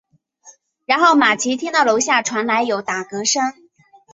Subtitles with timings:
[0.87, 3.43] 然后玛琦听到楼下传来有打嗝声。